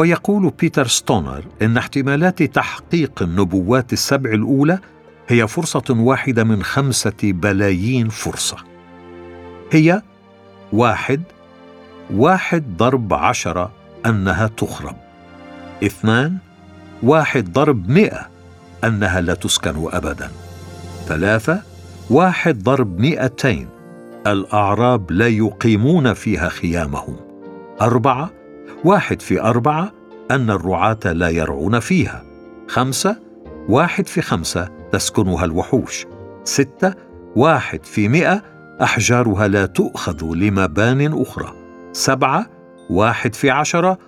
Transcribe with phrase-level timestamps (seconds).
[0.00, 4.78] ويقول بيتر ستونر إن احتمالات تحقيق النبوات السبع الأولى
[5.28, 8.56] هي فرصة واحدة من خمسة بلايين فرصة.
[9.72, 10.02] هي
[10.72, 11.22] واحد
[12.14, 13.72] واحد ضرب عشرة
[14.06, 14.96] أنها تخرب.
[15.84, 16.36] اثنان
[17.02, 18.28] واحد ضرب مئة
[18.84, 20.30] أنها لا تسكن أبدا.
[21.06, 21.62] ثلاثة
[22.10, 23.68] واحد ضرب مئتين
[24.26, 27.16] الأعراب لا يقيمون فيها خيامهم.
[27.80, 28.39] أربعة
[28.84, 29.92] واحد في أربعة
[30.30, 32.22] أن الرعاة لا يرعون فيها.
[32.68, 33.16] خمسة
[33.68, 36.06] واحد في خمسة تسكنها الوحوش.
[36.44, 36.94] ستة
[37.36, 38.42] واحد في مئة
[38.82, 41.52] أحجارها لا تؤخذ لمبان أخرى.
[41.92, 42.46] سبعة
[42.90, 43.98] واحد في عشرة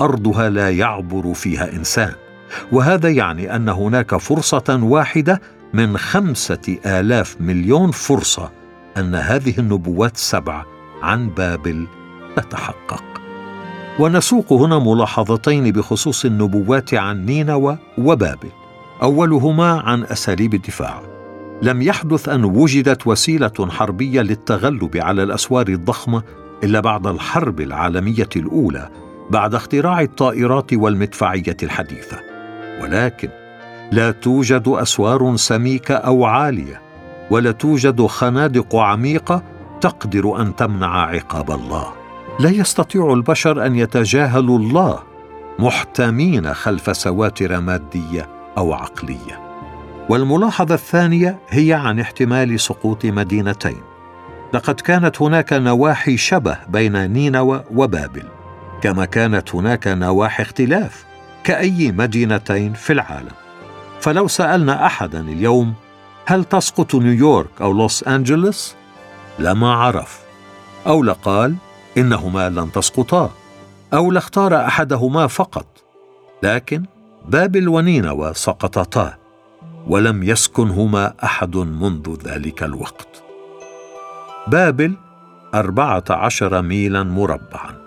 [0.00, 2.12] أرضها لا يعبر فيها إنسان.
[2.72, 5.40] وهذا يعني أن هناك فرصة واحدة
[5.72, 8.50] من خمسة آلاف مليون فرصة
[8.96, 10.64] أن هذه النبوات السبع
[11.02, 11.86] عن بابل
[12.36, 13.09] تتحقق.
[13.98, 18.48] ونسوق هنا ملاحظتين بخصوص النبوات عن نينوى وبابل.
[19.02, 21.00] أولهما عن أساليب الدفاع.
[21.62, 26.22] لم يحدث أن وجدت وسيلة حربية للتغلب على الأسوار الضخمة
[26.64, 28.88] إلا بعد الحرب العالمية الأولى
[29.30, 32.20] بعد اختراع الطائرات والمدفعية الحديثة.
[32.82, 33.28] ولكن
[33.92, 36.80] لا توجد أسوار سميكة أو عالية
[37.30, 39.42] ولا توجد خنادق عميقة
[39.80, 41.99] تقدر أن تمنع عقاب الله.
[42.40, 45.02] لا يستطيع البشر أن يتجاهلوا الله
[45.58, 49.56] محتمين خلف سواتر مادية أو عقلية.
[50.08, 53.80] والملاحظة الثانية هي عن احتمال سقوط مدينتين.
[54.52, 58.24] لقد كانت هناك نواحي شبه بين نينوى وبابل
[58.82, 61.04] كما كانت هناك نواحي اختلاف
[61.44, 63.34] كأي مدينتين في العالم.
[64.00, 65.74] فلو سألنا احدا اليوم
[66.26, 68.74] هل تسقط نيويورك أو لوس أنجلوس؟
[69.38, 70.20] لما عرف.
[70.86, 71.54] أو لقال
[72.00, 73.30] إنهما لن تسقطا
[73.94, 75.66] أو لاختار أحدهما فقط.
[76.42, 76.84] لكن
[77.28, 79.14] بابل ونينوى سقطتا
[79.86, 83.22] ولم يسكنهما أحد منذ ذلك الوقت.
[84.46, 84.94] بابل
[85.54, 87.80] اربعه عشر ميلا مربعا.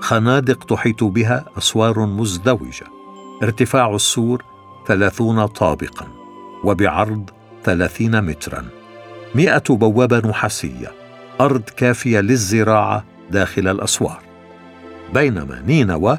[0.00, 2.86] خنادق تحيط بها أسوار مزدوجة.
[3.42, 4.44] ارتفاع السور
[4.88, 6.06] ثلاثون طابقا
[6.64, 7.30] وبعرض
[7.64, 8.64] ثلاثين مترا.
[9.34, 10.92] مئة بوابة نحاسية.
[11.40, 14.22] أرض كافية للزراعة داخل الأسوار.
[15.14, 16.18] بينما نينوى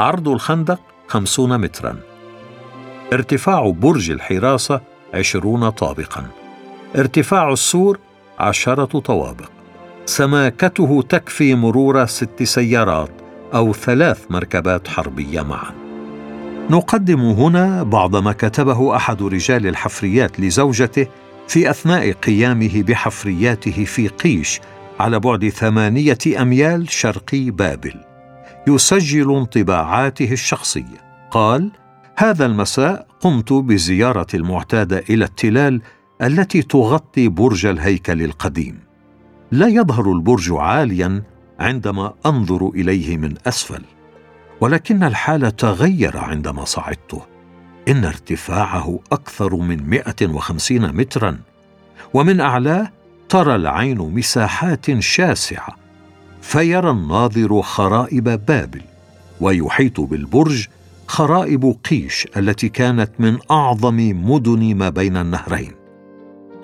[0.00, 1.96] عرض الخندق خمسون مترا.
[3.12, 4.80] ارتفاع برج الحراسة
[5.14, 6.26] عشرون طابقا.
[6.96, 7.98] ارتفاع السور
[8.38, 9.50] عشرة طوابق.
[10.06, 13.10] سماكته تكفي مرور ست سيارات
[13.54, 15.72] أو ثلاث مركبات حربية معا.
[16.70, 21.06] نقدم هنا بعض ما كتبه أحد رجال الحفريات لزوجته
[21.48, 24.60] في أثناء قيامه بحفرياته في قيش
[25.00, 27.94] على بعد ثمانية أميال شرقي بابل.
[28.68, 31.28] يسجل انطباعاته الشخصية.
[31.30, 31.70] قال
[32.16, 35.82] هذا المساء قمت بزيارة المعتادة إلى التلال
[36.22, 38.78] التي تغطي برج الهيكل القديم.
[39.52, 41.22] لا يظهر البرج عاليا
[41.60, 43.82] عندما أنظر إليه من أسفل
[44.60, 47.22] ولكن الحال تغير عندما صعدته
[47.88, 51.38] إن ارتفاعه أكثر من 150 مترا
[52.14, 52.92] ومن أعلاه
[53.30, 55.76] ترى العين مساحات شاسعة
[56.42, 58.82] فيرى الناظر خرائب بابل
[59.40, 60.68] ويحيط بالبرج
[61.06, 63.96] خرائب قيش التي كانت من أعظم
[64.30, 65.72] مدن ما بين النهرين.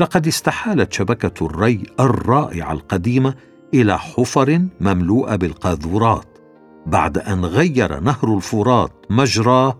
[0.00, 3.34] لقد استحالت شبكة الري الرائعة القديمة
[3.74, 6.38] إلى حفر مملوءة بالقاذورات
[6.86, 9.78] بعد أن غير نهر الفرات مجراه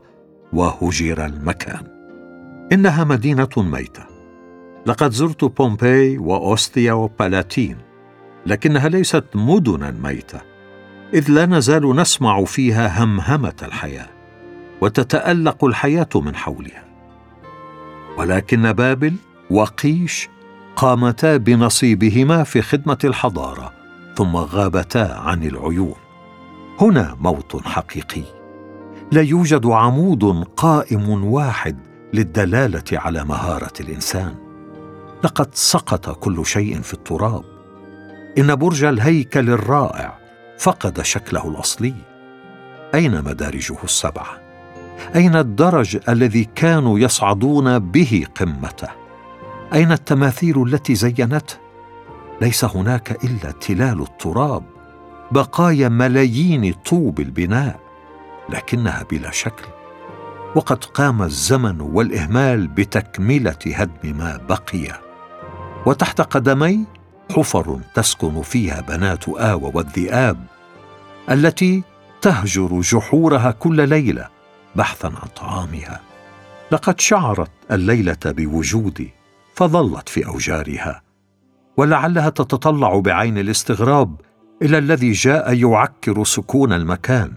[0.53, 1.83] وهجر المكان.
[2.73, 4.16] إنها مدينة ميتة.
[4.87, 7.77] لقد زرت بومبي وأوستيا وبالاتين
[8.47, 10.41] لكنها ليست مدنا ميتة
[11.15, 14.09] إذ لا نزال نسمع فيها همهمة الحياة
[14.81, 16.85] وتتألق الحياة من حولها.
[18.19, 19.15] ولكن بابل
[19.51, 20.29] وقيش
[20.77, 23.73] قامتا بنصيبهما في خدمة الحضارة
[24.17, 25.95] ثم غابتا عن العيون.
[26.81, 28.23] هنا موت حقيقي.
[29.13, 31.77] لا يوجد عمود قائم واحد
[32.15, 34.46] للدلالة على مهارة الإنسان.
[35.25, 37.45] لقد سقط كل شيء في التراب.
[38.39, 40.19] إن برج الهيكل الرائع
[40.59, 41.95] فقد شكله الأصلي.
[42.95, 44.47] أين مدارجه السبعه
[45.15, 48.89] أين الدرج الذي كانوا يصعدون به قمته؟
[49.73, 51.57] أين التماثيل التي زينته؟
[52.41, 54.63] ليس هناك إلا تلال التراب
[55.31, 57.81] بقايا ملايين طوب البناء
[58.49, 59.65] لكنها بلا شكل.
[60.55, 65.06] وقد قام الزمن والإهمال بتكملة هدم ما بقي.
[65.87, 66.85] وتحت قدمي
[67.33, 70.45] حفر تسكن فيها بنات آوى والذئاب
[71.31, 71.83] التي
[72.23, 74.29] تهجر جحورها كل ليلة
[74.77, 76.01] بحثا عن طعامها.
[76.73, 79.15] لقد شعرت الليلة بوجودي
[79.55, 81.03] فظلت في أوجارها
[81.77, 84.21] ولعلها تتطلع بعين الاستغراب
[84.63, 87.33] إلى الذي جاء يعكر سكون المكان.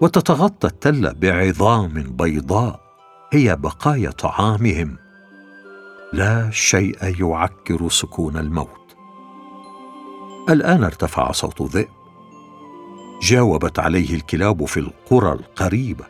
[0.00, 2.80] وتتغطى التلة بعظام بيضاء
[3.32, 4.96] هي بقايا طعامهم.
[6.12, 8.96] لا شيء يعكر سكون الموت.
[10.50, 11.88] الآن ارتفع صوت ذئب
[13.22, 16.04] جاوبت عليه الكلاب في القرى القريبة.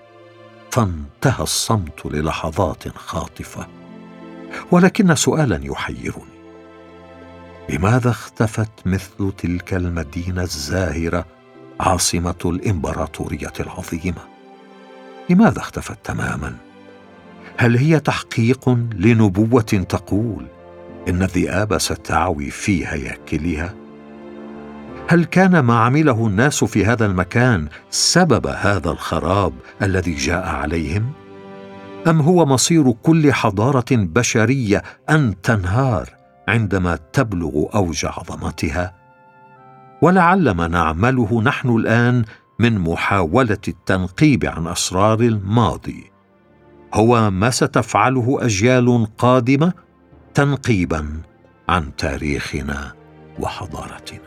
[0.70, 3.66] فانتهى الصمت للحظات خاطفة.
[4.70, 6.43] ولكن سؤالا يحيرني.
[7.69, 11.26] لماذا اختفت مثل تلك المدينة الزاهرة
[11.81, 14.22] عاصمة الإمبراطورية العظيمة؟
[15.31, 16.71] لماذا اختفت تماما؟
[17.56, 20.46] هل هي تحقيق لنبوة تقول
[21.08, 23.75] إن الذئاب ستعوي في هياكلها
[25.08, 29.52] هل كان ما عمله الناس في هذا المكان سبب هذا الخراب
[29.82, 31.12] الذي جاء عليهم؟
[32.06, 36.08] أم هو مصير كل حضارة بشرية أن تنهار
[36.48, 38.94] عندما تبلغ أوج عظمتها؟
[40.02, 42.25] ولعل ما نعمله نحن الآن
[42.58, 46.11] من محاولة التنقيب عن أسرار الماضي.
[46.94, 49.72] هو ما ستفعله أجيال قادمة
[50.34, 51.08] تنقيبا
[51.68, 52.92] عن تاريخنا
[53.40, 54.20] وحضارتنا.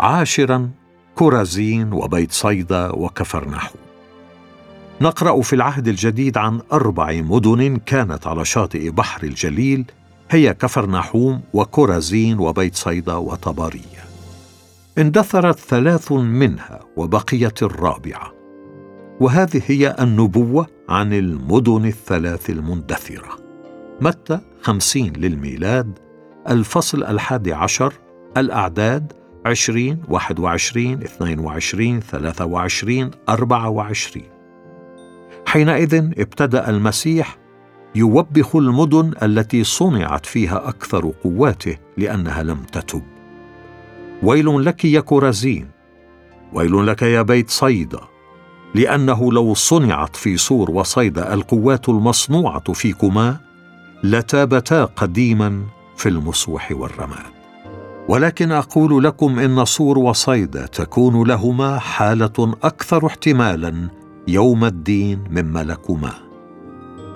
[0.00, 0.70] عاشرا
[1.14, 3.74] كرازين وبيت صيدا وكفرنحو.
[5.00, 9.84] نقرأ في العهد الجديد عن أربع مدن كانت على شاطئ بحر الجليل
[10.30, 14.04] هي كفرنحوم وكرازين وبيت صيدا وطبارية.
[14.98, 18.32] اندثرت ثلاث منها وبقيت الرابعة
[19.20, 23.38] وهذه هي النبوة عن المدن الثلاث المندثرة.
[24.00, 25.98] متى؟ خمسين للميلاد
[26.48, 27.94] الفصل الحادي عشر
[28.36, 29.12] الأعداد
[29.46, 34.28] عشرين واحد وعشرين اثنين وعشرين ثلاثة وعشرين أربعة وعشرين.
[35.46, 37.38] حينئذ ابتدأ المسيح
[37.94, 43.02] يوبخ المدن التي صنعت فيها أكثر قواته لأنها لم تتب.
[44.22, 45.68] ويل لك يا كرازين
[46.52, 48.00] ويل لك يا بيت صيدا
[48.74, 53.36] لأنه لو صنعت في صور وصيدا القوات المصنوعة فيكما
[54.04, 55.62] لتابتا قديما
[55.96, 57.38] في المسوح والرماد.
[58.08, 63.88] ولكن أقول لكم إن صور وصيدا تكون لهما حالة أكثر احتمالا
[64.28, 66.12] يوم الدين مما لكما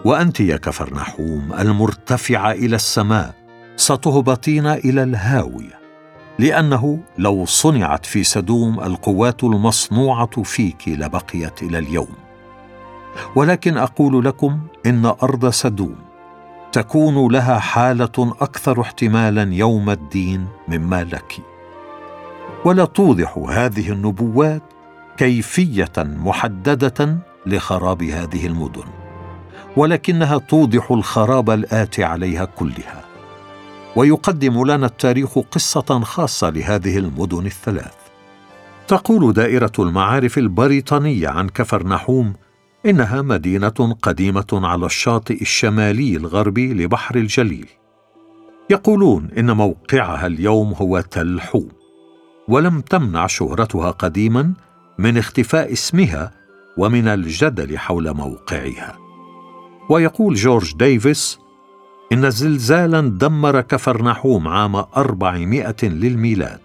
[0.05, 3.35] وأنت يا كفرنحوم المرتفعه إلى السماء
[3.77, 5.82] ستهبطين إلى الهاوية.
[6.39, 12.15] لأنه لو صنعت في سدوم القوات المصنوعة فيك لبقيت إلى اليوم.
[13.37, 15.97] ولكن أقول لكم إن أرض سدوم
[16.73, 21.37] تكون لها حالة أكثر احتمالا يوم الدين مما لك.
[22.65, 24.63] ولا توضح هذه النبوات
[25.17, 28.85] كيفية محددة لخراب هذه المدن
[29.77, 33.12] ولكنها توضح الخراب الآتي عليها كلها.
[33.97, 37.95] ويقدم لنا التاريخ قصة خاصة لهذه المدن الثلاث.
[38.89, 42.33] تقول دائرة المعارف البريطانية عن كفرنحوم
[42.87, 47.69] إنها مدينة قديمة على الشاطئ الشمالي الغربي لبحر الجليل.
[48.71, 51.69] يقولون إن موقعها اليوم هو تل حوم
[52.49, 54.53] ولم تمنع شهرتها قديما
[54.99, 56.33] من اختفاء اسمها
[56.77, 58.99] ومن الجدل حول موقعها.
[59.91, 61.42] ويقول جورج ديفيس
[62.13, 66.59] إن زلزالا دمر كفرنحوم عام أربعمائة للميلاد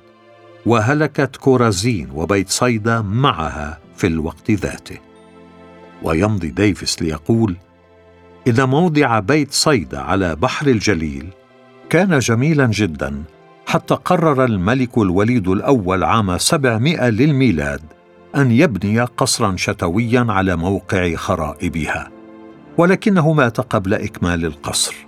[0.65, 4.97] وهلكت كورازين وبيت صيدا معها في الوقت ذاته.
[6.03, 7.55] ويمضي ديفيس ليقول
[8.47, 11.27] إن موضع بيت صيدا على بحر الجليل
[11.89, 13.23] كان جميلا جدا
[13.65, 17.81] حتى قرر الملك الوليد الأول عام 700 للميلاد
[18.35, 22.11] أن يبني قصرا شتويا على موقع خرائبها
[22.77, 25.06] ولكنه مات قبل إكمال القصر.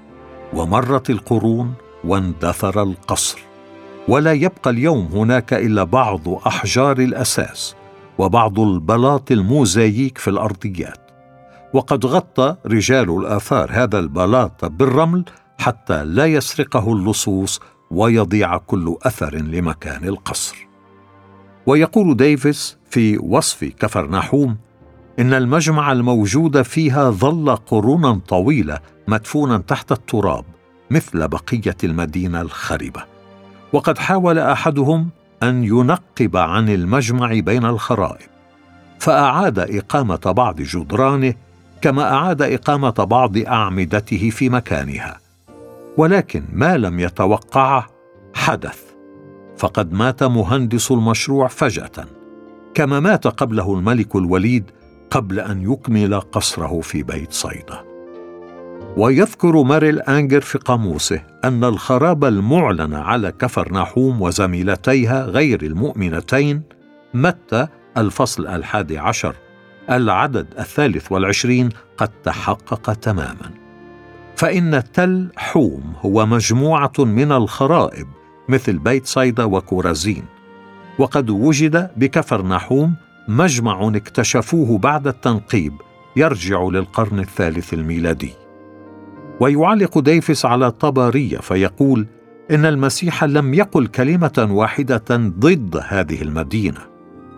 [0.53, 3.39] ومرت القرون واندثر القصر.
[4.07, 7.75] ولا يبقى اليوم هناك إلا بعض أحجار الأساس
[8.17, 11.11] وبعض البلاط الموزاييك في الأرضيات.
[11.73, 15.25] وقد غطى رجال الآثار هذا البلاط بالرمل
[15.59, 17.59] حتى لا يسرقه اللصوص
[17.91, 20.67] ويضيع كل أثر لمكان القصر.
[21.65, 24.57] ويقول ديفيس في وصف كفرنحوم
[25.19, 28.79] إن المجمع الموجود فيها ظل قرونا طويلة
[29.09, 30.45] مدفونا تحت التراب
[30.91, 33.03] مثل بقية المدينة الخربة.
[33.73, 35.09] وقد حاول أحدهم
[35.43, 38.27] أن ينقب عن المجمع بين الخرائب
[38.99, 41.33] فأعاد إقامة بعض جدرانه
[41.81, 45.19] كما أعاد إقامة بعض أعمدته في مكانها.
[45.97, 47.87] ولكن ما لم يتوقعه
[48.33, 48.81] حدث
[49.57, 52.05] فقد مات مهندس المشروع فجأة
[52.73, 54.71] كما مات قبله الملك الوليد
[55.11, 57.88] قبل أن يكمل قصره في بيت صيدا.
[58.99, 66.61] ويذكر ماريل أنجر في قاموسه أن الخراب المعلن على كفر ناحوم وزميلتيها غير المؤمنتين
[67.13, 69.35] متى الفصل الحادي عشر
[69.89, 73.51] العدد الثالث والعشرين قد تحقق تماما.
[74.35, 78.07] فإن تل حوم هو مجموعة من الخرائب
[78.49, 80.25] مثل بيت صيدا وكورازين
[80.99, 82.95] وقد وجد بكفر نحوم
[83.27, 85.73] مجمع اكتشفوه بعد التنقيب
[86.15, 88.48] يرجع للقرن الثالث الميلادي.
[89.39, 92.07] ويعلق ديفيس على طباريه فيقول
[92.51, 96.79] إن المسيح لم يقل كلمة واحدة ضد هذه المدينة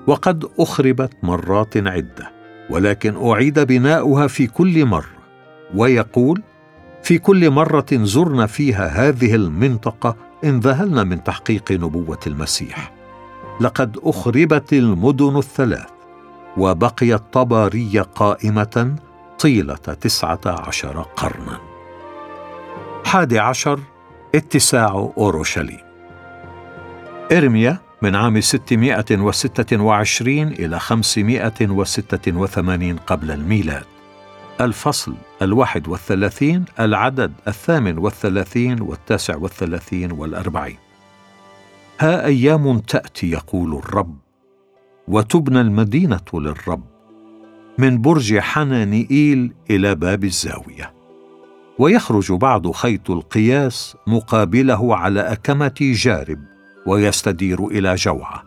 [0.07, 2.31] وقد أخربت مرات عدة
[2.69, 5.21] ولكن أعيد بناؤها في كل مرة
[5.75, 6.41] ويقول
[7.03, 12.93] في كل مرة زرنا فيها هذه المنطقة انذهلنا من تحقيق نبوة المسيح.
[13.61, 15.89] لقد أخربت المدن الثلاث
[16.57, 18.95] وبقيت طباريه قائمة
[19.39, 21.70] طيلة تسعة عشر قرنا.
[23.11, 23.79] حادي عشر
[24.35, 25.79] اتساع أورشليم.
[27.31, 33.83] إرميا من عام 626 إلى 586 قبل الميلاد.
[34.61, 40.77] الفصل الواحد والثلاثين العدد الثامن والثلاثين والتاسع والثلاثين والأربعين.
[41.99, 44.17] ها أيام تأتي يقول الرب
[45.07, 46.83] وتبنى المدينة للرب
[47.77, 51.00] من برج حنانئيل إلى باب الزاوية.
[51.81, 56.39] ويخرج بعد خيط القياس مقابله على أكمة جارب
[56.87, 58.43] ويستدير إلى جوعة.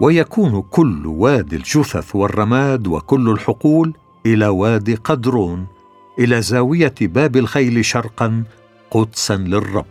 [0.00, 3.94] ويكون كل وادي الجثث والرماد وكل الحقول
[4.26, 5.66] إلى وادي قدرون
[6.18, 8.44] إلى زاوية باب الخيل شرقا
[8.90, 9.86] قدسا للرب.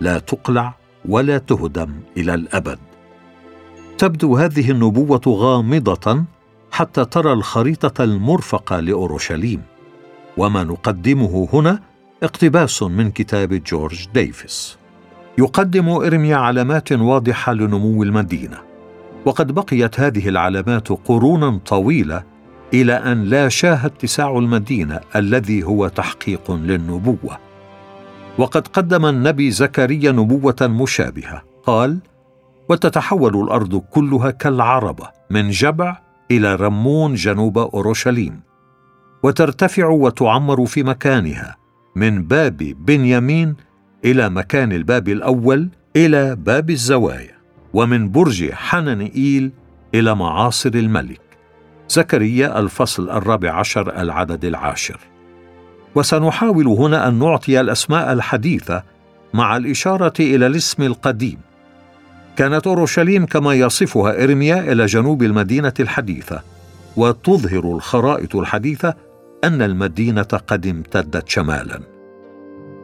[0.00, 0.74] لا تقلع
[1.08, 2.78] ولا تهدم إلى الأبد.
[3.98, 6.24] تبدو هذه النبوة غامضة
[6.70, 9.62] حتى ترى الخريطة المرفقة لأورشليم.
[10.36, 14.78] وما نقدمه هنا اقتباس من كتاب جورج ديفيس.
[15.38, 18.56] يقدم إرميا علامات واضحة لنمو المدينة.
[19.24, 22.22] وقد بقيت هذه العلامات قرونا طويلة
[22.74, 27.38] إلى أن لا شاه اتساع المدينة الذي هو تحقيق للنبوة.
[28.38, 31.42] وقد قدم النبي زكريا نبوة مشابهة.
[31.66, 31.98] قال
[32.68, 35.98] وتتحول الأرض كلها كالعربة من جبع
[36.30, 38.40] إلى رمون جنوب أورشليم.
[39.22, 41.65] وترتفع وتعمر في مكانها
[41.96, 43.56] من باب بنيامين
[44.04, 47.34] إلى مكان الباب الأول إلى باب الزوايا
[47.72, 49.52] ومن برج حننئيل
[49.94, 51.20] إلى معاصر الملك.
[51.88, 55.00] زكريا الفصل الرابع عشر العدد العاشر.
[55.94, 58.82] وسنحاول هنا أن نعطي الأسماء الحديثة
[59.34, 61.38] مع الإشارة إلى الاسم القديم.
[62.36, 66.42] كانت أورشليم كما يصفها إرميا إلى جنوب المدينة الحديثة
[66.96, 69.05] وتظهر الخرائط الحديثة
[69.46, 71.80] أن المدينة قد امتدت شمالا.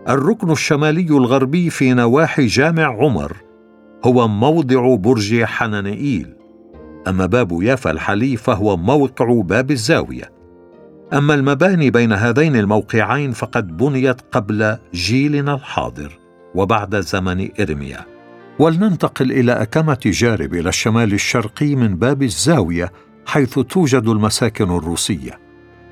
[0.09, 3.37] الركن الشمالي الغربي في نواحي جامع عمر
[4.05, 6.35] هو موضع برج حنانئيل.
[7.09, 10.33] أما باب يافا الحلي فهو موقع باب الزاوية.
[11.13, 16.19] أما المباني بين هذين الموقعين فقد بنيت قبل جيلنا الحاضر
[16.55, 18.01] وبعد زمن إرميا.
[18.59, 22.93] ولننتقل إلى أكمة جارب إلى الشمال الشرقي من باب الزاوية
[23.27, 25.42] حيث توجد المساكن الروسية.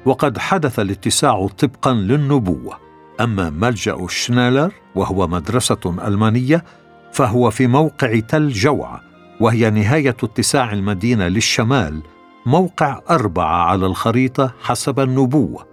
[0.07, 2.78] وقد حدث الاتساع طبقا للنبوة.
[3.21, 6.64] أما ملجأ شنالر وهو مدرسة ألمانية
[7.12, 9.00] فهو في موقع تل جوعة
[9.40, 12.02] وهي نهاية اتساع المدينة للشمال
[12.47, 15.66] موقع أربعة على الخريطة حسب النبوة.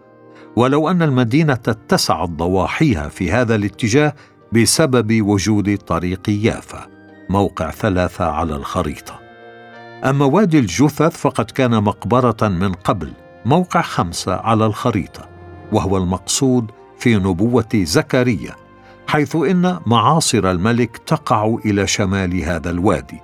[0.56, 4.14] ولو أن المدينة اتسعت ضواحيها في هذا الاتجاه
[4.52, 6.88] بسبب وجود طريق يافا
[7.30, 9.20] موقع ثلاثة على الخريطة.
[10.04, 13.14] أما وادي الجثث فقد كان مقبرة من قبل
[13.48, 15.30] موقع خمسة على الخريطة
[15.72, 18.56] وهو المقصود في نبوة زكريا
[19.08, 23.20] حيث إن معاصر الملك تقع إلى شمال هذا الوادي.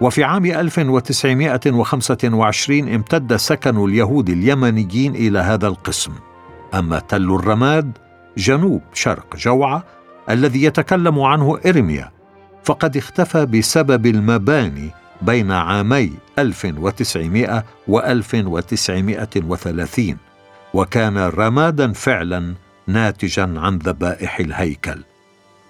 [0.00, 6.12] وفي عام 1925 امتد سكن اليهود اليمنيين إلى هذا القسم.
[6.74, 7.98] أما تل الرماد
[8.36, 9.84] جنوب شرق جوعة
[10.30, 12.10] الذي يتكلم عنه إرميا
[12.64, 14.90] فقد اختفى بسبب المباني
[15.24, 20.16] بين عامي 1900 و 1930
[20.74, 22.54] وكان رمادا فعلا
[22.86, 25.02] ناتجا عن ذبائح الهيكل.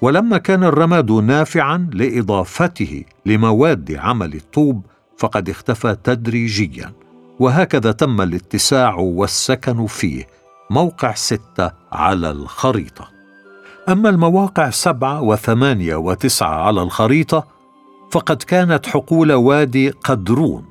[0.01, 4.87] ولما كان الرماد نافعا لإضافته لمواد عمل الطوب
[5.19, 6.93] فقد اختفى تدريجيا.
[7.39, 10.27] وهكذا تم الاتساع والسكن فيه
[10.71, 13.09] موقع ستة على الخريطة.
[13.89, 17.54] أما المواقع سبعة وثمانية وتسعة على الخريطة
[18.15, 20.65] فقد كانت حقول وادي قدرون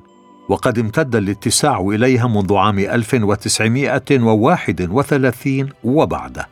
[0.48, 6.48] وقد امتد الاتساع إليها منذ عام 1931 وبعده.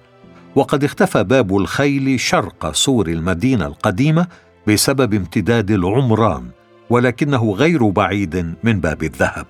[0.54, 4.26] وقد اختفى باب الخيل شرق سور المدينة القديمة
[4.66, 6.50] بسبب امتداد العمران
[6.90, 9.46] ولكنه غير بعيد من باب الذهب.